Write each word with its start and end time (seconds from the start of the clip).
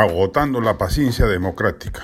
agotando 0.00 0.62
la 0.62 0.78
paciencia 0.78 1.26
democrática. 1.26 2.02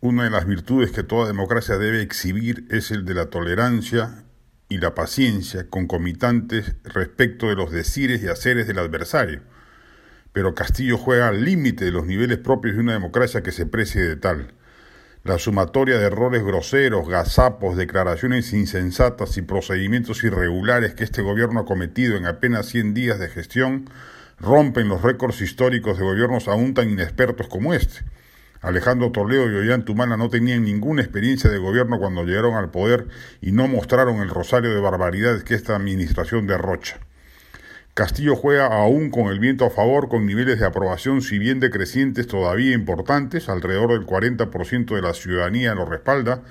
Una 0.00 0.24
de 0.24 0.30
las 0.30 0.44
virtudes 0.44 0.90
que 0.90 1.04
toda 1.04 1.28
democracia 1.28 1.78
debe 1.78 2.02
exhibir 2.02 2.66
es 2.68 2.90
el 2.90 3.04
de 3.04 3.14
la 3.14 3.26
tolerancia 3.26 4.24
y 4.68 4.78
la 4.78 4.94
paciencia 4.94 5.68
concomitantes 5.70 6.74
respecto 6.82 7.46
de 7.46 7.54
los 7.54 7.70
decires 7.70 8.24
y 8.24 8.28
haceres 8.28 8.66
del 8.66 8.80
adversario. 8.80 9.42
Pero 10.32 10.56
Castillo 10.56 10.98
juega 10.98 11.28
al 11.28 11.44
límite 11.44 11.84
de 11.84 11.92
los 11.92 12.06
niveles 12.06 12.38
propios 12.38 12.74
de 12.74 12.80
una 12.80 12.94
democracia 12.94 13.42
que 13.42 13.52
se 13.52 13.66
precie 13.66 14.02
de 14.02 14.16
tal. 14.16 14.54
La 15.22 15.38
sumatoria 15.38 15.96
de 15.98 16.06
errores 16.06 16.42
groseros, 16.42 17.08
gazapos, 17.08 17.76
declaraciones 17.76 18.52
insensatas 18.52 19.36
y 19.36 19.42
procedimientos 19.42 20.24
irregulares 20.24 20.94
que 20.94 21.04
este 21.04 21.22
gobierno 21.22 21.60
ha 21.60 21.66
cometido 21.66 22.16
en 22.16 22.26
apenas 22.26 22.66
100 22.66 22.94
días 22.94 23.20
de 23.20 23.28
gestión 23.28 23.88
rompen 24.40 24.88
los 24.88 25.02
récords 25.02 25.40
históricos 25.40 25.98
de 25.98 26.04
gobiernos 26.04 26.48
aún 26.48 26.74
tan 26.74 26.90
inexpertos 26.90 27.48
como 27.48 27.74
este. 27.74 28.04
Alejandro 28.60 29.12
Toledo 29.12 29.50
y 29.50 29.56
Ollantumala 29.56 30.16
no 30.16 30.28
tenían 30.28 30.64
ninguna 30.64 31.02
experiencia 31.02 31.48
de 31.50 31.58
gobierno 31.58 31.98
cuando 31.98 32.24
llegaron 32.24 32.54
al 32.54 32.70
poder 32.70 33.06
y 33.40 33.52
no 33.52 33.68
mostraron 33.68 34.16
el 34.16 34.30
rosario 34.30 34.74
de 34.74 34.80
barbaridades 34.80 35.44
que 35.44 35.54
esta 35.54 35.76
administración 35.76 36.46
derrocha. 36.46 36.98
Castillo 37.94 38.36
juega 38.36 38.66
aún 38.66 39.10
con 39.10 39.26
el 39.26 39.40
viento 39.40 39.64
a 39.64 39.70
favor, 39.70 40.08
con 40.08 40.24
niveles 40.24 40.60
de 40.60 40.66
aprobación, 40.66 41.20
si 41.20 41.38
bien 41.38 41.58
decrecientes 41.58 42.28
todavía 42.28 42.72
importantes, 42.72 43.48
alrededor 43.48 43.90
del 43.90 44.06
40% 44.06 44.94
de 44.94 45.02
la 45.02 45.14
ciudadanía 45.14 45.74
lo 45.74 45.84
respalda, 45.84 46.42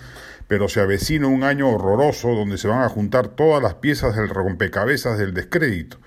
pero 0.49 0.67
se 0.67 0.81
avecina 0.81 1.27
un 1.27 1.43
año 1.43 1.69
horroroso 1.69 2.29
donde 2.29 2.57
se 2.57 2.67
van 2.67 2.81
a 2.81 2.89
juntar 2.89 3.29
todas 3.29 3.63
las 3.63 3.75
piezas 3.75 4.15
del 4.15 4.29
rompecabezas 4.29 5.17
del 5.17 5.33
descrédito 5.33 5.99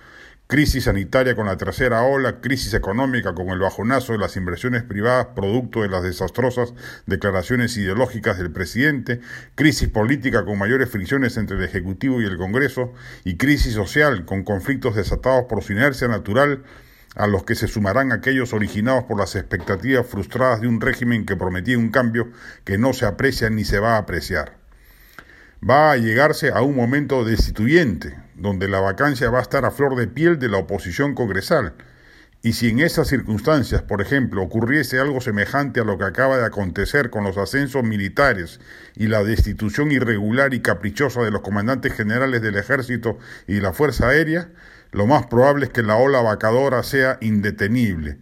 crisis 0.51 0.85
sanitaria 0.85 1.37
con 1.37 1.47
la 1.47 1.57
tercera 1.57 2.03
ola, 2.03 2.41
crisis 2.41 2.75
económica 2.75 3.37
con 3.37 3.51
el 3.51 3.61
bajonazo 3.61 4.15
de 4.15 4.19
las 4.19 4.37
inversiones 4.37 4.83
privadas 4.83 5.29
producto 5.37 5.83
de 5.83 5.89
las 5.89 6.03
desastrosas 6.03 6.75
declaraciones 7.07 7.77
ideológicas 7.77 8.37
del 8.37 8.51
presidente, 8.51 9.21
crisis 9.55 9.89
política 9.89 10.45
con 10.45 10.59
mayores 10.59 10.91
fricciones 10.91 11.37
entre 11.37 11.57
el 11.57 11.63
Ejecutivo 11.63 12.21
y 12.21 12.25
el 12.25 12.37
Congreso, 12.37 12.93
y 13.23 13.37
crisis 13.37 13.75
social 13.75 14.25
con 14.25 14.43
conflictos 14.43 14.97
desatados 14.97 15.45
por 15.49 15.63
su 15.63 15.73
inercia 15.73 16.09
natural, 16.09 16.65
a 17.15 17.29
los 17.29 17.45
que 17.45 17.55
se 17.55 17.69
sumarán 17.69 18.11
aquellos 18.11 18.53
originados 18.53 19.05
por 19.05 19.21
las 19.21 19.37
expectativas 19.37 20.05
frustradas 20.05 20.61
de 20.61 20.67
un 20.67 20.81
régimen 20.81 21.27
que 21.27 21.37
prometía 21.37 21.79
un 21.79 21.93
cambio 21.93 22.29
que 22.65 22.77
no 22.77 22.93
se 22.93 23.07
aprecia 23.07 23.51
ni 23.51 23.65
se 23.65 23.79
va 23.79 23.95
a 23.95 23.99
apreciar. 23.99 24.59
Va 25.63 25.93
a 25.93 25.97
llegarse 25.97 26.51
a 26.51 26.63
un 26.63 26.75
momento 26.75 27.25
destituyente, 27.25 28.17
donde 28.41 28.69
la 28.69 28.81
vacancia 28.81 29.31
va 29.31 29.39
a 29.39 29.43
estar 29.43 29.65
a 29.65 29.71
flor 29.71 29.97
de 29.97 30.09
piel 30.09 30.39
de 30.39 30.49
la 30.49 30.59
oposición 30.59 31.15
congresal. 31.15 31.75
Y 32.43 32.55
si 32.55 32.71
en 32.71 32.81
esas 32.81 33.09
circunstancias, 33.09 33.83
por 33.83 34.01
ejemplo, 34.01 34.43
ocurriese 34.43 34.99
algo 34.99 35.21
semejante 35.21 35.81
a 35.81 35.85
lo 35.85 35.99
que 35.99 36.05
acaba 36.05 36.39
de 36.39 36.47
acontecer 36.47 37.11
con 37.11 37.23
los 37.23 37.37
ascensos 37.37 37.85
militares 37.85 38.61
y 38.97 39.09
la 39.09 39.23
destitución 39.23 39.93
irregular 39.93 40.55
y 40.55 40.61
caprichosa 40.61 41.23
de 41.23 41.31
los 41.31 41.43
comandantes 41.43 41.93
generales 41.93 42.41
del 42.41 42.57
ejército 42.57 43.19
y 43.47 43.61
la 43.61 43.73
Fuerza 43.75 44.09
Aérea, 44.09 44.49
lo 44.91 45.07
más 45.07 45.27
probable 45.27 45.67
es 45.67 45.71
que 45.71 45.83
la 45.83 45.97
ola 45.97 46.23
vacadora 46.23 46.83
sea 46.83 47.19
indetenible 47.21 48.19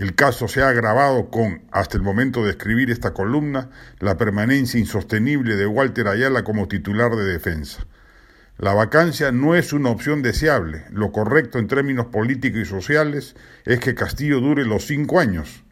el 0.00 0.14
caso 0.14 0.48
se 0.48 0.62
ha 0.62 0.68
agravado 0.68 1.28
con, 1.28 1.62
hasta 1.72 1.98
el 1.98 2.02
momento 2.02 2.42
de 2.42 2.50
escribir 2.50 2.90
esta 2.90 3.12
columna, 3.12 3.68
la 3.98 4.16
permanencia 4.16 4.80
insostenible 4.80 5.56
de 5.56 5.66
Walter 5.66 6.08
Ayala 6.08 6.42
como 6.42 6.68
titular 6.68 7.14
de 7.16 7.24
defensa. 7.24 7.84
La 8.60 8.74
vacancia 8.74 9.32
no 9.32 9.54
es 9.54 9.72
una 9.72 9.88
opción 9.88 10.20
deseable. 10.20 10.84
Lo 10.90 11.12
correcto 11.12 11.58
en 11.58 11.66
términos 11.66 12.08
políticos 12.08 12.60
y 12.60 12.64
sociales 12.66 13.34
es 13.64 13.80
que 13.80 13.94
Castillo 13.94 14.40
dure 14.40 14.66
los 14.66 14.86
cinco 14.86 15.18
años. 15.18 15.64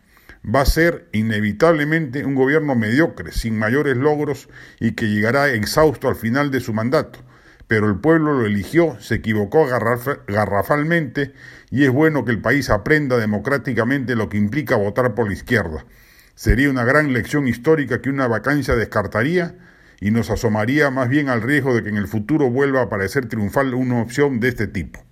Va 0.42 0.62
a 0.62 0.64
ser 0.64 1.06
inevitablemente 1.12 2.24
un 2.24 2.34
gobierno 2.34 2.76
mediocre, 2.76 3.30
sin 3.32 3.58
mayores 3.58 3.98
logros 3.98 4.48
y 4.80 4.92
que 4.92 5.10
llegará 5.10 5.50
exhausto 5.50 6.08
al 6.08 6.16
final 6.16 6.50
de 6.50 6.60
su 6.60 6.72
mandato 6.72 7.18
pero 7.66 7.86
el 7.86 8.00
pueblo 8.00 8.32
lo 8.32 8.46
eligió, 8.46 8.96
se 8.98 9.16
equivocó 9.16 9.66
garrafalmente 9.66 11.34
y 11.70 11.84
es 11.84 11.90
bueno 11.90 12.24
que 12.24 12.32
el 12.32 12.40
país 12.40 12.70
aprenda 12.70 13.18
democráticamente 13.18 14.16
lo 14.16 14.30
que 14.30 14.38
implica 14.38 14.76
votar 14.76 15.14
por 15.14 15.26
la 15.26 15.34
izquierda. 15.34 15.84
Sería 16.34 16.70
una 16.70 16.84
gran 16.84 17.12
lección 17.12 17.46
histórica 17.46 18.00
que 18.00 18.08
una 18.08 18.26
vacancia 18.26 18.74
descartaría 18.74 19.54
y 20.00 20.10
nos 20.10 20.30
asomaría 20.30 20.90
más 20.90 21.08
bien 21.08 21.28
al 21.28 21.42
riesgo 21.42 21.74
de 21.74 21.82
que 21.82 21.88
en 21.88 21.96
el 21.96 22.08
futuro 22.08 22.50
vuelva 22.50 22.80
a 22.80 22.84
aparecer 22.84 23.26
triunfal 23.26 23.74
una 23.74 24.00
opción 24.00 24.40
de 24.40 24.48
este 24.48 24.66
tipo. 24.66 25.07